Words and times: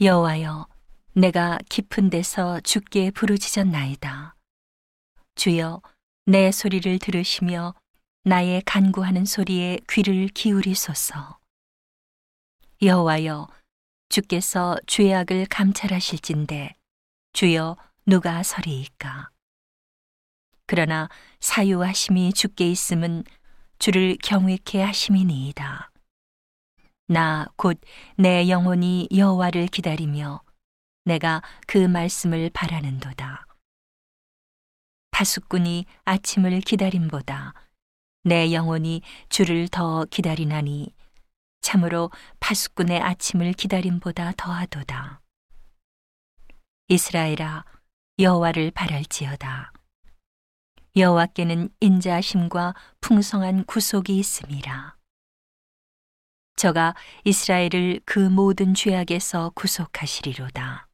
여호와여, 0.00 0.66
내가 1.12 1.58
깊은 1.68 2.10
데서 2.10 2.58
주께 2.60 3.10
부르짖었나이다. 3.10 4.34
주여, 5.34 5.80
내 6.26 6.50
소리를 6.50 6.98
들으시며 6.98 7.74
나의 8.24 8.62
간구하는 8.64 9.24
소리에 9.24 9.78
귀를 9.88 10.28
기울이소서. 10.28 11.38
여호와여, 12.80 13.46
주께서 14.08 14.76
죄악을 14.86 15.46
감찰하실진데 15.46 16.74
주여 17.32 17.76
누가 18.06 18.42
서리이까? 18.42 19.30
그러나 20.66 21.08
사유하심이 21.40 22.32
주께 22.32 22.70
있음은 22.70 23.24
주를 23.78 24.16
경외케 24.22 24.82
하심이니이다. 24.82 25.91
나 27.12 27.46
곧 27.58 27.78
내 28.16 28.48
영혼이 28.48 29.08
여호와를 29.14 29.66
기다리며 29.66 30.42
내가 31.04 31.42
그 31.66 31.76
말씀을 31.76 32.50
바라는도다. 32.50 33.46
파수꾼이 35.10 35.84
아침을 36.04 36.60
기다림보다 36.60 37.52
내 38.24 38.52
영혼이 38.54 39.02
주를 39.28 39.68
더 39.68 40.06
기다리나니 40.06 40.94
참으로 41.60 42.10
파수꾼의 42.40 43.00
아침을 43.00 43.52
기다림보다 43.52 44.32
더하도다. 44.36 45.20
이스라엘아 46.88 47.64
여호와를 48.18 48.70
바랄지어다. 48.70 49.72
여호와께는 50.96 51.68
인자하심과 51.80 52.74
풍성한 53.00 53.64
구속이 53.64 54.18
있음이라. 54.18 55.01
저가 56.62 56.94
이스라엘을 57.24 58.02
그 58.04 58.20
모든 58.20 58.72
죄악에서 58.72 59.50
구속하시리로다. 59.56 60.91